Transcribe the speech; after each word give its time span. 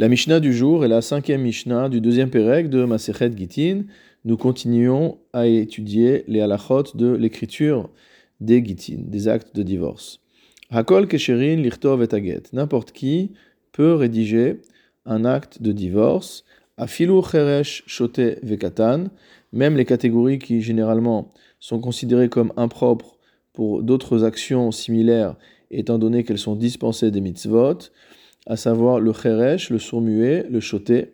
La 0.00 0.06
Mishnah 0.06 0.38
du 0.38 0.52
jour 0.52 0.84
est 0.84 0.88
la 0.88 1.02
cinquième 1.02 1.42
Mishnah 1.42 1.88
du 1.88 2.00
deuxième 2.00 2.30
Pérec 2.30 2.70
de 2.70 2.84
Masechet 2.84 3.36
Gitin. 3.36 3.82
Nous 4.24 4.36
continuons 4.36 5.18
à 5.32 5.48
étudier 5.48 6.22
les 6.28 6.40
halachot 6.40 6.84
de 6.94 7.10
l'écriture 7.10 7.90
des 8.38 8.64
Gitin, 8.64 8.98
des 9.08 9.26
actes 9.26 9.56
de 9.56 9.64
divorce. 9.64 10.20
Hakol 10.70 11.08
kesherin 11.08 11.56
lichtov 11.56 12.04
et 12.04 12.14
aget. 12.14 12.44
N'importe 12.52 12.92
qui 12.92 13.32
peut 13.72 13.94
rédiger 13.94 14.60
un 15.04 15.24
acte 15.24 15.62
de 15.62 15.72
divorce. 15.72 16.44
Afilu 16.76 17.20
cheresh 17.20 17.82
shote 17.88 18.20
vekatan. 18.44 19.06
Même 19.52 19.76
les 19.76 19.84
catégories 19.84 20.38
qui 20.38 20.62
généralement 20.62 21.32
sont 21.58 21.80
considérées 21.80 22.28
comme 22.28 22.52
impropres 22.56 23.18
pour 23.52 23.82
d'autres 23.82 24.22
actions 24.22 24.70
similaires, 24.70 25.34
étant 25.72 25.98
donné 25.98 26.22
qu'elles 26.22 26.38
sont 26.38 26.54
dispensées 26.54 27.10
des 27.10 27.20
mitzvot, 27.20 27.90
à 28.48 28.56
savoir 28.56 28.98
le 28.98 29.12
cheresh, 29.12 29.70
le 29.70 29.78
sourd-muet, 29.78 30.46
le 30.50 30.58
choté, 30.58 31.12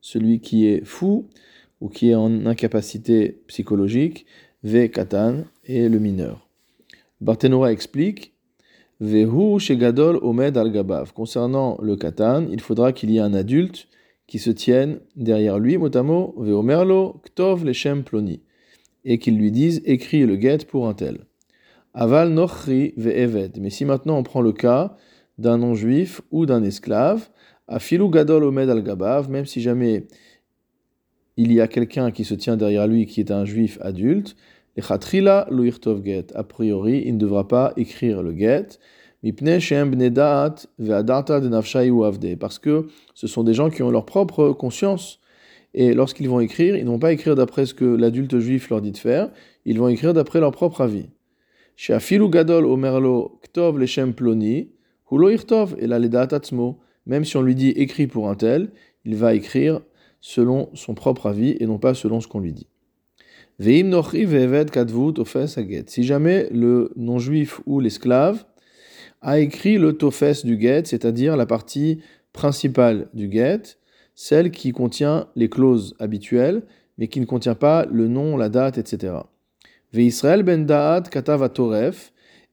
celui 0.00 0.40
qui 0.40 0.66
est 0.66 0.84
fou 0.84 1.28
ou 1.80 1.88
qui 1.88 2.10
est 2.10 2.14
en 2.14 2.46
incapacité 2.46 3.42
psychologique, 3.46 4.26
ve 4.64 4.88
katan, 4.88 5.44
et 5.64 5.88
le 5.88 5.98
mineur. 5.98 6.48
Barthénora 7.20 7.70
explique 7.70 8.34
Vehu 9.00 9.58
shegadol 9.58 10.18
omed 10.22 10.56
al 10.58 10.72
gabav. 10.72 11.12
Concernant 11.12 11.78
le 11.82 11.96
katan, 11.96 12.46
il 12.50 12.60
faudra 12.60 12.92
qu'il 12.92 13.10
y 13.10 13.16
ait 13.16 13.20
un 13.20 13.32
adulte 13.32 13.88
qui 14.26 14.38
se 14.38 14.50
tienne 14.50 15.00
derrière 15.16 15.58
lui, 15.58 15.78
motamo, 15.78 16.34
veomerlo, 16.36 17.20
ktov 17.24 17.64
leshem 17.64 18.04
ploni, 18.04 18.40
et 19.04 19.18
qu'il 19.18 19.38
lui 19.38 19.50
dise 19.50 19.82
écris 19.84 20.24
le 20.26 20.36
guet 20.36 20.64
pour 20.66 20.86
un 20.86 20.94
tel. 20.94 21.20
Aval 21.94 22.30
nochri 22.30 22.92
ve'eved. 22.96 23.58
Mais 23.60 23.70
si 23.70 23.84
maintenant 23.84 24.18
on 24.18 24.22
prend 24.22 24.42
le 24.42 24.52
cas 24.52 24.96
d'un 25.40 25.58
non-juif 25.58 26.20
ou 26.30 26.46
d'un 26.46 26.62
esclave, 26.62 27.28
afilu 27.66 28.08
gadol 28.10 28.44
omed 28.44 28.68
al 28.68 28.82
gabav, 28.82 29.30
même 29.30 29.46
si 29.46 29.60
jamais 29.60 30.06
il 31.36 31.52
y 31.52 31.60
a 31.60 31.68
quelqu'un 31.68 32.10
qui 32.10 32.24
se 32.24 32.34
tient 32.34 32.56
derrière 32.56 32.86
lui 32.86 33.06
qui 33.06 33.20
est 33.20 33.30
un 33.30 33.44
juif 33.44 33.78
adulte, 33.80 34.36
chatrila 34.78 35.46
luirtov 35.50 36.02
get. 36.04 36.26
A 36.34 36.44
priori, 36.44 37.02
il 37.06 37.14
ne 37.14 37.18
devra 37.18 37.48
pas 37.48 37.72
écrire 37.76 38.22
le 38.22 38.32
get. 38.32 38.78
Parce 42.38 42.58
que 42.58 42.86
ce 43.14 43.26
sont 43.26 43.44
des 43.44 43.54
gens 43.54 43.68
qui 43.68 43.82
ont 43.82 43.90
leur 43.90 44.06
propre 44.06 44.52
conscience. 44.52 45.20
Et 45.74 45.92
lorsqu'ils 45.92 46.28
vont 46.28 46.40
écrire, 46.40 46.74
ils 46.74 46.84
ne 46.84 46.90
vont 46.90 46.98
pas 46.98 47.12
écrire 47.12 47.34
d'après 47.34 47.66
ce 47.66 47.74
que 47.74 47.84
l'adulte 47.84 48.38
juif 48.38 48.70
leur 48.70 48.80
dit 48.80 48.92
de 48.92 48.96
faire, 48.96 49.30
ils 49.66 49.78
vont 49.78 49.88
écrire 49.88 50.14
d'après 50.14 50.40
leur 50.40 50.52
propre 50.52 50.80
avis. 50.80 51.10
gadol 51.78 52.64
omerlo 52.64 53.38
ktov 53.42 53.78
leshem 53.78 54.14
ploni, 54.14 54.70
et 55.78 55.86
la 55.86 55.98
Même 57.06 57.24
si 57.24 57.36
on 57.36 57.42
lui 57.42 57.54
dit 57.54 57.70
écrit 57.70 58.06
pour 58.06 58.28
un 58.28 58.34
tel, 58.34 58.70
il 59.04 59.16
va 59.16 59.34
écrire 59.34 59.80
selon 60.20 60.68
son 60.74 60.94
propre 60.94 61.26
avis 61.26 61.56
et 61.60 61.66
non 61.66 61.78
pas 61.78 61.94
selon 61.94 62.20
ce 62.20 62.28
qu'on 62.28 62.40
lui 62.40 62.52
dit. 62.52 62.66
Si 63.58 63.84
jamais 66.04 66.48
le 66.50 66.92
non-juif 66.96 67.60
ou 67.66 67.80
l'esclave 67.80 68.44
a 69.20 69.38
écrit 69.38 69.76
le 69.76 69.92
tofes 69.94 70.44
du 70.44 70.58
get, 70.60 70.84
c'est-à-dire 70.86 71.36
la 71.36 71.46
partie 71.46 72.00
principale 72.32 73.08
du 73.12 73.30
get, 73.30 73.62
celle 74.14 74.50
qui 74.50 74.72
contient 74.72 75.28
les 75.36 75.48
clauses 75.48 75.94
habituelles, 75.98 76.62
mais 76.96 77.08
qui 77.08 77.20
ne 77.20 77.26
contient 77.26 77.54
pas 77.54 77.86
le 77.90 78.08
nom, 78.08 78.36
la 78.36 78.48
date, 78.48 78.78
etc. 78.78 79.14
Ben 79.92 80.66
da'at 80.66 81.02
katav 81.02 81.50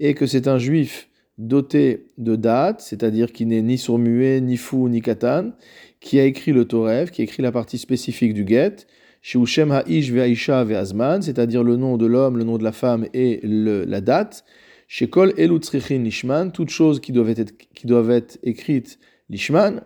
et 0.00 0.14
que 0.14 0.26
c'est 0.26 0.48
un 0.48 0.58
juif 0.58 1.08
doté 1.38 2.06
de 2.18 2.36
date, 2.36 2.80
c'est-à-dire 2.80 3.32
qui 3.32 3.46
n'est 3.46 3.62
ni 3.62 3.78
sourd-muet, 3.78 4.40
ni 4.40 4.56
fou, 4.56 4.88
ni 4.88 5.02
katan, 5.02 5.52
qui 6.00 6.20
a 6.20 6.24
écrit 6.24 6.52
le 6.52 6.64
toref, 6.64 7.10
qui 7.10 7.22
a 7.22 7.24
écrit 7.24 7.42
la 7.42 7.52
partie 7.52 7.78
spécifique 7.78 8.34
du 8.34 8.46
get, 8.46 8.86
Shem 9.22 9.72
ha'ish 9.72 10.10
ve'aisha 10.10 10.64
ve'azman, 10.64 11.22
c'est-à-dire 11.22 11.64
le 11.64 11.76
nom 11.76 11.96
de 11.96 12.06
l'homme, 12.06 12.36
le 12.36 12.44
nom 12.44 12.58
de 12.58 12.64
la 12.64 12.72
femme 12.72 13.06
et 13.14 13.40
la 13.42 14.00
date, 14.00 14.44
Shekol 14.86 15.32
elutzrichin 15.38 16.02
lishman, 16.02 16.50
toutes 16.50 16.70
choses 16.70 17.00
qui 17.00 17.10
doivent 17.10 17.30
être, 17.30 17.52
qui 17.74 17.86
doivent 17.86 18.10
être 18.10 18.38
écrites 18.42 18.98
lishman, 19.30 19.80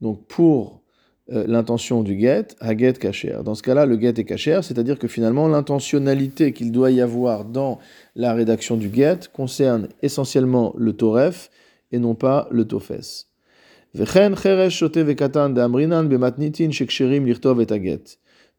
donc 0.00 0.26
pour 0.26 0.81
euh, 1.30 1.44
l'intention 1.46 2.02
du 2.02 2.18
get, 2.18 2.48
haget 2.58 2.94
kacher. 2.94 3.38
Dans 3.44 3.54
ce 3.54 3.62
cas-là, 3.62 3.86
le 3.86 3.96
get 3.96 4.14
est 4.18 4.24
kacher, 4.24 4.60
c'est-à-dire 4.62 4.98
que 4.98 5.06
finalement 5.06 5.46
l'intentionnalité 5.46 6.52
qu'il 6.52 6.72
doit 6.72 6.90
y 6.90 7.00
avoir 7.00 7.44
dans 7.44 7.78
la 8.16 8.34
rédaction 8.34 8.76
du 8.76 8.92
get 8.92 9.20
concerne 9.32 9.86
essentiellement 10.02 10.74
le 10.76 10.94
toref 10.94 11.48
et 11.92 12.00
non 12.00 12.16
pas 12.16 12.48
le 12.50 12.64
tofes. 12.66 12.90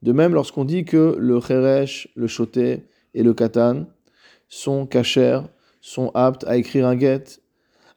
De 0.02 0.12
même, 0.12 0.34
lorsqu'on 0.34 0.64
dit 0.64 0.86
que 0.86 1.18
le 1.20 1.40
cheresh, 1.42 2.08
le 2.16 2.28
shoté 2.28 2.84
et 3.14 3.24
le 3.24 3.34
katan 3.34 3.88
sont 4.48 4.86
kacher, 4.86 5.42
sont 5.82 6.12
aptes 6.14 6.46
à 6.48 6.56
écrire 6.56 6.88
un 6.88 6.98
get, 6.98 7.24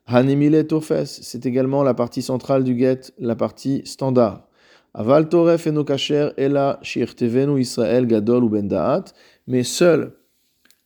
hanimile 0.06 0.66
tofes, 0.66 1.04
c'est 1.04 1.46
également 1.46 1.84
la 1.84 1.94
partie 1.94 2.22
centrale 2.22 2.64
du 2.64 2.76
get, 2.76 3.12
la 3.20 3.36
partie 3.36 3.82
standard. 3.84 4.48
Aval 4.96 5.28
toref 5.28 5.66
eno 5.66 5.84
kasher 5.84 6.32
ela 6.38 6.78
shirtevenu 6.82 7.60
Israël 7.60 8.06
gadol 8.06 8.44
ou 8.44 8.48
bendaat, 8.48 9.12
mais 9.46 9.62
seul 9.62 10.12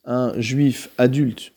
un 0.04 0.32
juif 0.40 0.90
adulte 0.98 1.52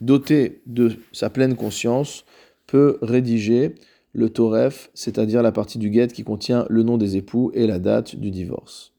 doté 0.00 0.62
de 0.66 0.92
sa 1.10 1.30
pleine 1.30 1.56
conscience 1.56 2.24
peut 2.68 2.98
rédiger 3.02 3.74
le 4.12 4.30
toref, 4.30 4.88
c'est-à-dire 4.94 5.42
la 5.42 5.50
partie 5.50 5.78
du 5.78 5.92
get 5.92 6.06
qui 6.06 6.22
contient 6.22 6.64
le 6.68 6.84
nom 6.84 6.96
des 6.96 7.16
époux 7.16 7.50
et 7.54 7.66
la 7.66 7.80
date 7.80 8.14
du 8.14 8.30
divorce. 8.30 8.92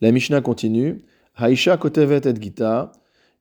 La 0.00 0.10
Mishnah 0.10 0.40
continue. 0.40 1.04
Haisha 1.38 1.76
kotevet 1.76 2.22
et 2.24 2.42
gita. 2.42 2.90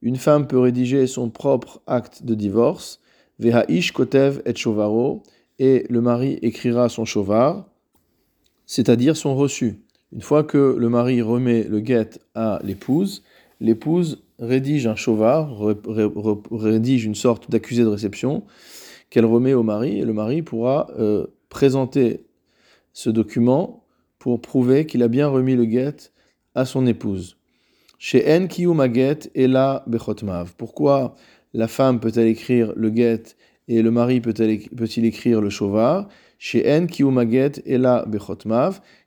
Une 0.04 0.16
femme 0.16 0.46
peut 0.46 0.60
rédiger 0.60 1.08
son 1.08 1.32
propre 1.32 1.82
acte 1.88 2.24
de 2.24 2.36
divorce. 2.36 3.00
Vehaish 3.40 3.92
kotev 3.92 4.44
et 4.46 4.54
et 5.60 5.86
le 5.90 6.02
mari 6.02 6.40
écrira 6.42 6.90
son 6.90 7.06
chovar, 7.06 7.66
c'est-à-dire 8.66 9.16
son 9.16 9.36
reçu. 9.36 9.82
Une 10.14 10.22
fois 10.22 10.44
que 10.44 10.76
le 10.78 10.90
mari 10.90 11.22
remet 11.22 11.64
le 11.64 11.80
guet 11.80 12.10
à 12.36 12.60
l'épouse, 12.64 13.24
l'épouse 13.60 14.24
rédige 14.40 14.88
un 14.88 14.96
chovar, 14.96 15.58
rédige 16.52 17.06
une 17.06 17.16
sorte 17.16 17.50
d'accusé 17.50 17.84
de 17.84 17.88
réception 17.88 18.44
qu'elle 19.10 19.26
remet 19.26 19.54
au 19.54 19.64
mari, 19.64 20.00
et 20.00 20.06
le 20.06 20.14
mari 20.14 20.42
pourra 20.42 20.88
euh, 21.00 21.28
présenter 21.50 22.26
ce 22.94 23.10
document 23.10 23.84
pour 24.20 24.42
prouver 24.42 24.86
qu'il 24.86 25.04
a 25.04 25.08
bien 25.08 25.28
remis 25.28 25.56
le 25.56 25.66
guet 25.66 25.96
à 26.56 26.66
son 26.66 26.86
épouse. 26.86 27.38
Chez 28.00 28.24
En 28.32 28.48
Bechotmav. 29.88 30.54
Pourquoi 30.58 31.16
la 31.54 31.68
femme 31.68 32.00
peut-elle 32.00 32.28
écrire 32.28 32.74
le 32.76 32.90
guet 32.90 33.24
et 33.68 33.82
le 33.82 33.92
mari 33.92 34.22
peut-il 34.22 35.06
écrire 35.06 35.42
le 35.42 35.50
shovar 35.50 36.08
chez 36.40 36.72
En 36.72 36.86
Kiumaget 36.88 37.64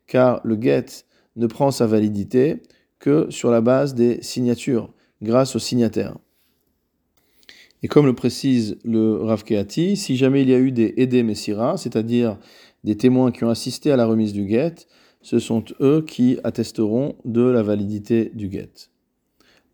car 0.07 0.41
le 0.45 0.61
get 0.61 1.05
ne 1.37 1.47
prend 1.47 1.71
sa 1.71 1.87
validité 1.87 2.63
que 2.99 3.31
sur 3.31 3.51
la 3.51 3.61
base 3.61 3.95
des 3.95 4.23
signatures, 4.23 4.93
grâce 5.23 5.57
aux 5.57 5.61
signataires. 5.61 6.17
Et 7.83 7.89
comme 7.89 8.05
le 8.05 8.15
précise 8.15 8.77
le 8.85 9.23
Rav 9.23 9.45
Keati, 9.45 9.97
si 9.97 10.17
jamais 10.17 10.43
il 10.43 10.51
y 10.51 10.55
a 10.55 10.59
eu 10.59 10.71
des 10.71 10.93
Ede 10.99 11.25
Messira, 11.25 11.79
c'est-à-dire 11.79 12.37
des 12.85 12.97
témoins 12.97 13.31
qui 13.31 13.45
ont 13.45 13.49
assisté 13.49 13.91
à 13.91 13.97
la 13.97 14.05
remise 14.05 14.35
du 14.35 14.47
get, 14.49 14.75
ce 15.23 15.39
sont 15.39 15.65
eux 15.81 16.05
qui 16.07 16.39
attesteront 16.45 17.17
de 17.25 17.43
la 17.43 17.63
validité 17.63 18.31
du 18.35 18.51
get. 18.51 18.91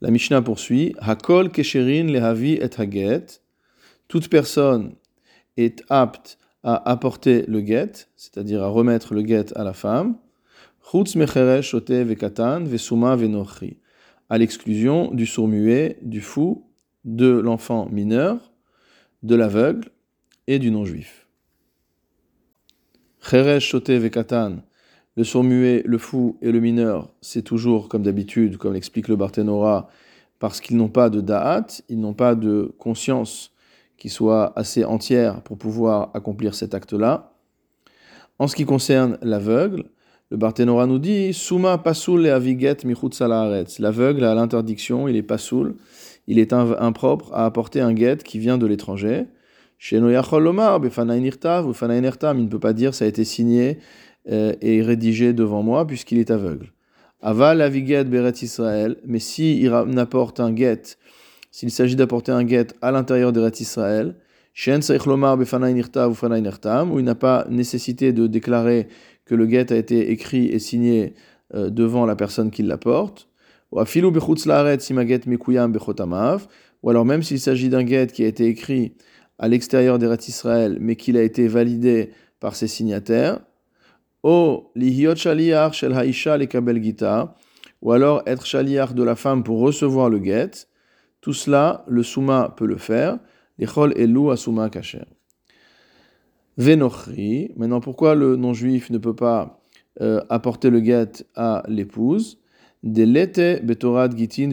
La 0.01 0.11
Mishnah 0.11 0.43
poursuit 0.43 0.95
Hakol 0.99 1.51
kesherin 1.51 2.05
lehavi 2.05 2.55
et 2.55 2.71
haget 2.79 3.41
toute 4.09 4.29
personne 4.29 4.95
est 5.57 5.83
apte 5.89 6.39
à 6.63 6.91
apporter 6.91 7.45
le 7.47 7.61
guet, 7.61 7.93
c'est-à-dire 8.17 8.63
à 8.63 8.69
remettre 8.69 9.15
le 9.15 9.23
guet 9.23 9.57
à 9.57 9.65
la 9.65 9.73
femme, 9.73 10.17
à 14.29 14.39
l'exclusion 14.39 15.11
du 15.13 15.27
sourd-muet, 15.27 15.99
du 16.03 16.21
fou, 16.21 16.67
de 17.05 17.29
l'enfant 17.29 17.89
mineur, 17.91 18.53
de 19.23 19.35
l'aveugle 19.35 19.91
et 20.47 20.59
du 20.59 20.71
non-juif. 20.71 21.27
Le 25.17 25.25
sourd-muet, 25.25 25.83
le 25.85 25.99
fou 25.99 26.37
et 26.43 26.53
le 26.53 26.61
mineur, 26.61 27.13
c'est 27.21 27.43
toujours 27.43 27.89
comme 27.89 28.03
d'habitude, 28.03 28.57
comme 28.57 28.75
l'explique 28.75 29.09
le 29.09 29.17
Barthénora, 29.17 29.89
parce 30.39 30.61
qu'ils 30.61 30.77
n'ont 30.77 30.91
pas 30.91 31.11
de 31.11 31.21
da'at, 31.21 31.67
ils 31.89 31.99
n'ont 31.99 32.15
pas 32.15 32.35
de 32.35 32.75
conscience 32.79 33.56
qui 33.97 34.09
soit 34.09 34.53
assez 34.59 34.85
entière 34.85 35.43
pour 35.43 35.59
pouvoir 35.59 36.11
accomplir 36.15 36.55
cet 36.55 36.75
acte-là. 36.75 37.33
En 38.39 38.49
ce 38.49 38.57
qui 38.57 38.65
concerne 38.65 39.19
l'aveugle, 39.23 39.85
le 40.31 40.37
Barthénora 40.37 40.87
nous 40.87 40.99
dit 40.99 41.33
Suma 41.33 41.79
pasul 41.79 42.27
et 42.27 42.31
aviget 42.31 42.77
L'aveugle 43.79 44.25
a 44.25 44.35
l'interdiction, 44.35 45.09
il 45.09 45.17
est 45.17 45.23
pasoul, 45.23 45.77
il 46.27 46.39
est 46.39 46.53
impropre 46.53 47.33
à 47.33 47.47
apporter 47.47 47.81
un 47.81 47.93
guet 47.93 48.19
qui 48.19 48.39
vient 48.39 48.59
de 48.59 48.67
l'étranger. 48.67 49.27
Chez 49.79 50.01
Noyachol 50.01 50.43
Lomar, 50.43 50.81
Befanain 50.81 51.23
Irtav 51.23 51.67
ou 51.67 51.73
il 51.81 52.45
ne 52.45 52.49
peut 52.49 52.59
pas 52.59 52.73
dire 52.73 52.95
ça 52.95 53.05
a 53.05 53.09
été 53.09 53.25
signé 53.25 53.79
euh, 54.31 54.55
et 54.61 54.83
rédigé 54.83 55.33
devant 55.33 55.63
moi 55.63 55.87
puisqu'il 55.87 56.19
est 56.19 56.31
aveugle. 56.31 56.73
Aval 57.23 57.61
aviget 57.61 58.05
beret 58.05 58.35
Israël, 58.43 58.97
mais 59.07 59.19
si 59.19 59.61
il 59.61 59.73
apporte 59.99 60.41
un 60.41 60.55
get, 60.55 60.97
s'il 61.57 61.71
s'agit 61.71 61.97
d'apporter 61.97 62.33
un 62.33 62.47
get 62.47 62.67
à 62.83 62.91
l'intérieur 62.91 63.33
de 63.33 63.41
Israël, 63.61 64.15
Shen 64.53 64.83
ou 64.83 65.01
où 66.93 66.99
il 66.99 67.05
n'a 67.07 67.15
pas 67.15 67.47
nécessité 67.49 68.13
de 68.13 68.27
déclarer 68.27 68.89
que 69.25 69.35
le 69.35 69.49
get 69.49 69.73
a 69.73 69.77
été 69.77 70.11
écrit 70.11 70.49
et 70.49 70.59
signé 70.59 71.15
euh, 71.55 71.71
devant 71.71 72.05
la 72.05 72.15
personne 72.15 72.51
qui 72.51 72.63
l'apporte, 72.63 73.31
ou 73.73 73.81
ou 76.83 76.91
alors 76.91 77.05
même 77.07 77.23
s'il 77.23 77.41
s'agit 77.41 77.71
d'un 77.71 77.87
get 77.87 78.09
qui 78.09 78.23
a 78.23 78.27
été 78.27 78.45
écrit 78.45 78.93
à 79.39 79.49
l'extérieur 79.49 79.99
des 79.99 80.15
Israël, 80.29 80.77
mais 80.79 80.97
qu'il 80.97 81.17
a 81.17 81.23
été 81.23 81.49
validé 81.49 82.11
par 82.39 82.55
ses 82.55 82.69
signataires, 82.69 83.41
o 84.23 84.71
lihiot 84.75 85.17
shaliach 85.17 85.73
shel 85.73 85.95
haisha 85.95 86.37
ou 87.81 87.93
alors 87.93 88.23
être 88.27 88.45
shaliach 88.45 88.93
de 88.93 89.03
la 89.03 89.17
femme 89.17 89.43
pour 89.43 89.61
recevoir 89.61 90.11
le 90.11 90.23
get, 90.23 90.67
tout 91.27 91.33
cela, 91.33 91.85
le 91.89 92.05
souma 92.05 92.55
peut 92.57 92.67
le 92.67 92.77
faire, 92.77 93.19
l'echol 93.59 93.93
elu 93.97 94.31
asuma 94.31 94.71
kacher. 94.71 95.07
Venochri, 96.57 97.51
maintenant 97.57 97.81
pourquoi 97.81 98.15
le 98.15 98.37
non-juif 98.37 98.91
ne 98.91 98.99
peut 98.99 99.17
pas 99.17 99.61
euh, 100.01 100.21
apporter 100.29 100.71
le 100.71 100.79
get 100.79 101.27
à 101.35 101.65
l'épouse, 101.67 102.39
betorad 102.85 104.17
gitin 104.17 104.51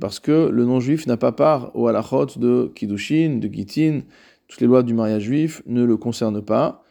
parce 0.00 0.18
que 0.18 0.48
le 0.48 0.64
non-juif 0.64 1.06
n'a 1.06 1.18
pas 1.18 1.32
part 1.32 1.72
au 1.76 1.88
halachot 1.88 2.38
de 2.38 2.72
kiddushin, 2.74 3.36
de 3.38 3.48
gitin, 3.48 4.00
toutes 4.46 4.62
les 4.62 4.66
lois 4.66 4.82
du 4.82 4.94
mariage 4.94 5.24
juif 5.24 5.62
ne 5.66 5.84
le 5.84 5.98
concernent 5.98 6.40
pas. 6.42 6.84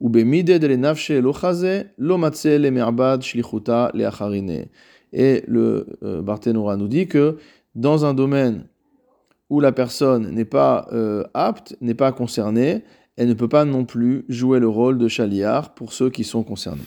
Ou 0.00 0.08
bemide 0.08 0.58
de 0.58 0.68
nafshe 0.74 1.10
lo 1.10 1.34
chaze, 1.34 1.84
lo 1.98 2.16
matse 2.16 2.46
le 2.46 2.70
me'abad 2.70 3.20
shlichuta 3.20 3.90
le 3.92 4.06
acharine. 4.06 4.68
Et 5.12 5.44
le 5.46 5.86
euh, 6.02 6.22
Barthénora 6.22 6.76
nous 6.78 6.88
dit 6.88 7.06
que 7.06 7.36
dans 7.74 8.04
un 8.04 8.14
domaine 8.14 8.66
où 9.50 9.60
la 9.60 9.72
personne 9.72 10.30
n'est 10.30 10.44
pas 10.44 10.88
euh, 10.92 11.24
apte, 11.34 11.76
n'est 11.80 11.94
pas 11.94 12.12
concernée, 12.12 12.84
elle 13.16 13.28
ne 13.28 13.34
peut 13.34 13.48
pas 13.48 13.64
non 13.64 13.84
plus 13.84 14.24
jouer 14.28 14.58
le 14.58 14.68
rôle 14.68 14.98
de 14.98 15.08
chaliar 15.08 15.74
pour 15.74 15.92
ceux 15.92 16.10
qui 16.10 16.24
sont 16.24 16.42
concernés. 16.42 16.82